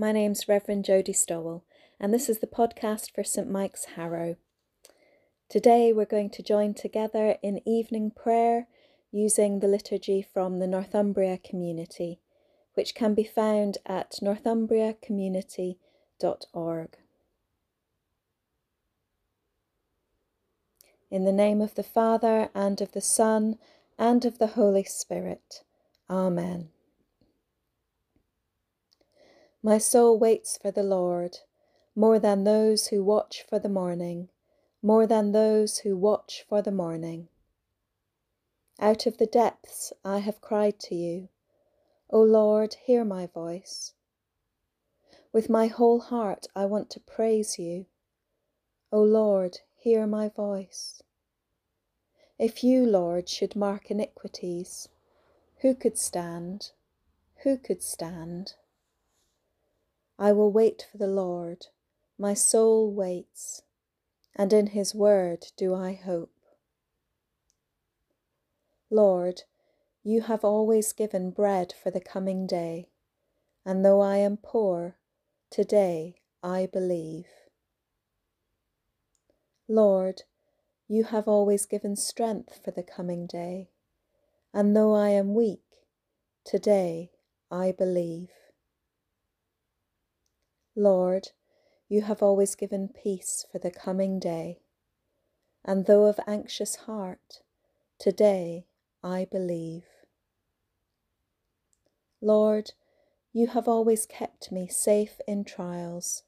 [0.00, 1.62] My name's Reverend Jodie Stowell,
[2.00, 4.36] and this is the podcast for St Mike's Harrow.
[5.50, 8.66] Today we're going to join together in evening prayer
[9.12, 12.18] using the liturgy from the Northumbria community,
[12.72, 16.96] which can be found at northumbriacommunity.org.
[21.10, 23.58] In the name of the Father, and of the Son,
[23.98, 25.62] and of the Holy Spirit.
[26.08, 26.70] Amen.
[29.62, 31.40] My soul waits for the Lord,
[31.94, 34.30] more than those who watch for the morning,
[34.82, 37.28] more than those who watch for the morning.
[38.78, 41.28] Out of the depths I have cried to you.
[42.08, 43.92] O Lord, hear my voice.
[45.30, 47.84] With my whole heart I want to praise you.
[48.90, 51.02] O Lord, hear my voice.
[52.38, 54.88] If you, Lord, should mark iniquities,
[55.58, 56.70] who could stand?
[57.42, 58.54] Who could stand?
[60.22, 61.68] I will wait for the Lord,
[62.18, 63.62] my soul waits,
[64.36, 66.34] and in his word do I hope.
[68.90, 69.44] Lord,
[70.02, 72.90] you have always given bread for the coming day,
[73.64, 74.98] and though I am poor,
[75.48, 77.28] today I believe.
[79.68, 80.24] Lord,
[80.86, 83.70] you have always given strength for the coming day,
[84.52, 85.64] and though I am weak,
[86.44, 87.10] today
[87.50, 88.28] I believe.
[90.80, 91.32] Lord,
[91.90, 94.62] you have always given peace for the coming day,
[95.62, 97.42] and though of anxious heart,
[97.98, 98.64] today
[99.04, 99.84] I believe.
[102.22, 102.72] Lord,
[103.30, 106.22] you have always kept me safe in trials,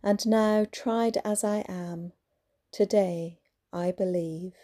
[0.00, 2.12] and now, tried as I am,
[2.70, 3.40] today
[3.72, 4.54] I believe.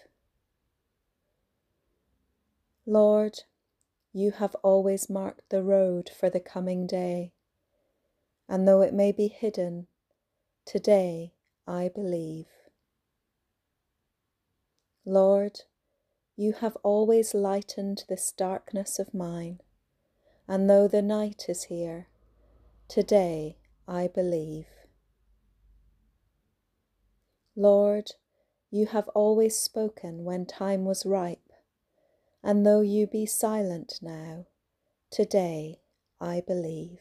[2.86, 3.40] Lord,
[4.12, 7.32] you have always marked the road for the coming day
[8.48, 9.86] and though it may be hidden,
[10.64, 11.32] today
[11.66, 12.46] I believe.
[15.06, 15.60] Lord,
[16.36, 19.60] you have always lightened this darkness of mine,
[20.48, 22.08] and though the night is here,
[22.88, 23.56] today
[23.86, 24.66] I believe.
[27.56, 28.12] Lord,
[28.70, 31.52] you have always spoken when time was ripe,
[32.42, 34.46] and though you be silent now,
[35.10, 35.80] today
[36.20, 36.98] I believe.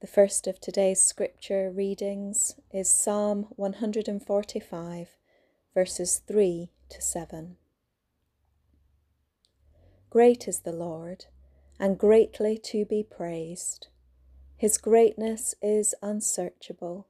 [0.00, 5.08] The first of today's scripture readings is Psalm 145,
[5.74, 7.56] verses 3 to 7.
[10.08, 11.26] Great is the Lord,
[11.78, 13.88] and greatly to be praised.
[14.56, 17.06] His greatness is unsearchable.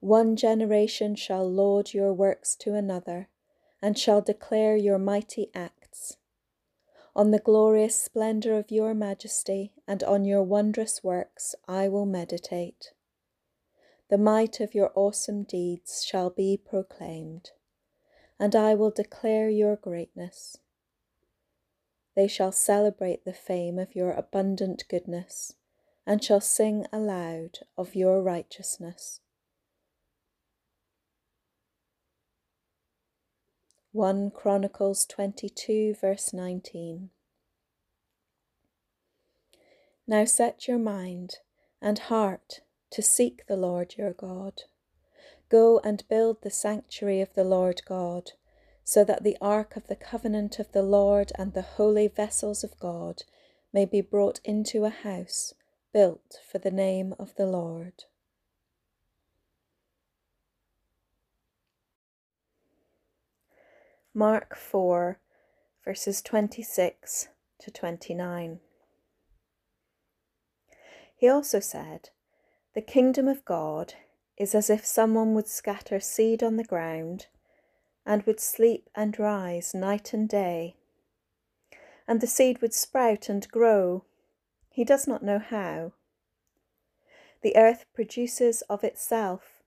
[0.00, 3.28] One generation shall laud your works to another,
[3.82, 6.16] and shall declare your mighty acts.
[7.16, 12.92] On the glorious splendour of your majesty and on your wondrous works I will meditate.
[14.10, 17.52] The might of your awesome deeds shall be proclaimed,
[18.38, 20.58] and I will declare your greatness.
[22.14, 25.54] They shall celebrate the fame of your abundant goodness,
[26.06, 29.20] and shall sing aloud of your righteousness.
[33.96, 37.08] 1 Chronicles 22, verse 19.
[40.06, 41.36] Now set your mind
[41.80, 44.64] and heart to seek the Lord your God.
[45.48, 48.32] Go and build the sanctuary of the Lord God,
[48.84, 52.78] so that the ark of the covenant of the Lord and the holy vessels of
[52.78, 53.22] God
[53.72, 55.54] may be brought into a house
[55.94, 58.04] built for the name of the Lord.
[64.18, 65.20] Mark 4,
[65.84, 67.28] verses 26
[67.58, 68.60] to 29.
[71.14, 72.08] He also said,
[72.74, 73.92] The kingdom of God
[74.38, 77.26] is as if someone would scatter seed on the ground
[78.06, 80.76] and would sleep and rise night and day.
[82.08, 84.06] And the seed would sprout and grow.
[84.70, 85.92] He does not know how.
[87.42, 89.62] The earth produces of itself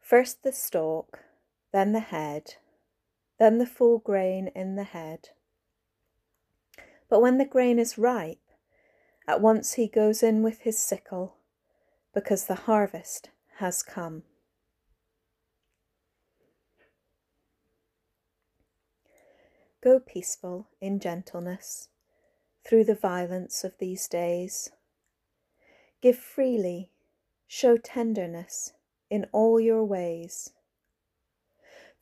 [0.00, 1.24] first the stalk,
[1.72, 2.54] then the head
[3.40, 5.30] then the full grain in the head.
[7.08, 8.38] But when the grain is ripe,
[9.26, 11.36] at once he goes in with his sickle,
[12.12, 14.24] because the harvest has come.
[19.82, 21.88] Go peaceful in gentleness
[22.62, 24.70] through the violence of these days.
[26.02, 26.90] Give freely,
[27.46, 28.74] show tenderness
[29.08, 30.50] in all your ways.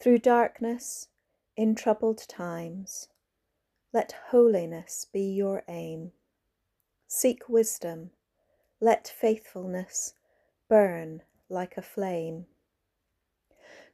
[0.01, 1.07] Through darkness,
[1.59, 3.09] in troubled times,
[3.93, 6.13] let holiness be your aim.
[7.09, 8.13] Seek wisdom,
[8.81, 10.15] let faithfulness
[10.69, 12.47] burn like a flame.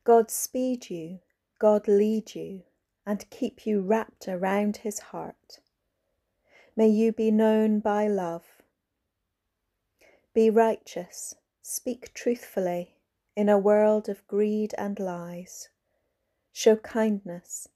[0.04, 1.20] God speed you,
[1.58, 2.64] God lead you,
[3.06, 5.60] and keep you wrapped around his heart.
[6.76, 8.44] May you be known by love.
[10.34, 12.96] Be righteous, speak truthfully
[13.34, 15.70] in a world of greed and lies.
[16.56, 17.66] Show kindness,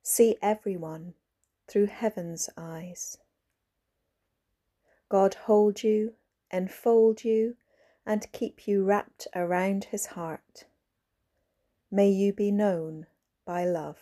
[0.00, 1.14] see everyone
[1.66, 3.18] through heaven's eyes.
[5.08, 6.14] God hold you,
[6.52, 7.56] enfold you,
[8.06, 10.66] and keep you wrapped around his heart.
[11.90, 13.06] May you be known
[13.44, 13.98] by love.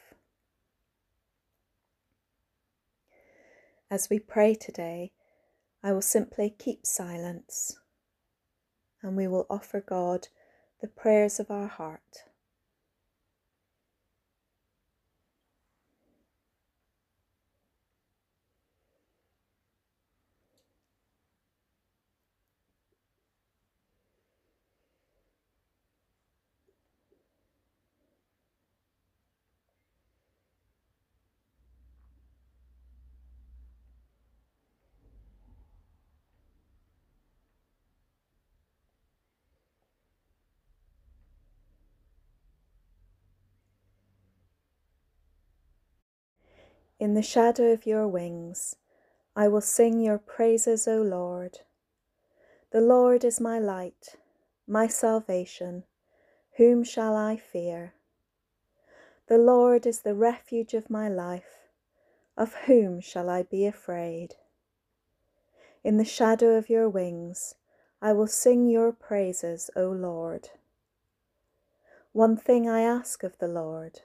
[3.90, 5.12] As we pray today,
[5.82, 7.78] I will simply keep silence
[9.00, 10.28] and we will offer God
[10.82, 12.25] the prayers of our heart.
[46.98, 48.76] In the shadow of your wings,
[49.34, 51.58] I will sing your praises, O Lord.
[52.72, 54.16] The Lord is my light,
[54.66, 55.84] my salvation.
[56.56, 57.92] Whom shall I fear?
[59.26, 61.68] The Lord is the refuge of my life.
[62.34, 64.36] Of whom shall I be afraid?
[65.84, 67.56] In the shadow of your wings,
[68.00, 70.48] I will sing your praises, O Lord.
[72.12, 74.00] One thing I ask of the Lord,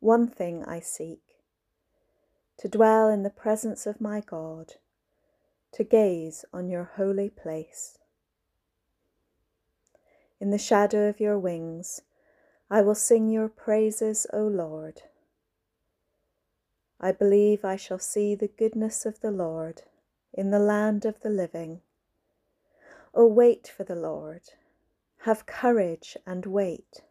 [0.00, 1.25] one thing I seek
[2.58, 4.74] to dwell in the presence of my God,
[5.72, 7.98] to gaze on your holy place.
[10.40, 12.02] In the shadow of your wings,
[12.70, 15.02] I will sing your praises, O Lord.
[17.00, 19.82] I believe I shall see the goodness of the Lord
[20.32, 21.80] in the land of the living.
[23.14, 24.42] O wait for the Lord.
[25.20, 27.02] Have courage and wait.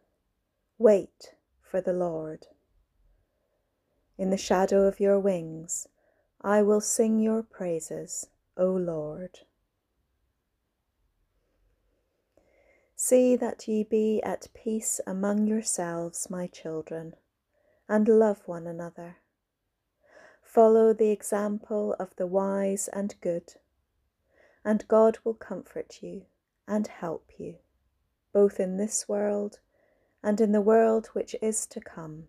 [0.78, 2.46] Wait for the Lord.
[4.18, 5.88] In the shadow of your wings,
[6.40, 9.40] I will sing your praises, O Lord.
[12.94, 17.14] See that ye be at peace among yourselves, my children,
[17.90, 19.16] and love one another.
[20.42, 23.56] Follow the example of the wise and good,
[24.64, 26.24] and God will comfort you
[26.66, 27.56] and help you,
[28.32, 29.58] both in this world
[30.22, 32.28] and in the world which is to come.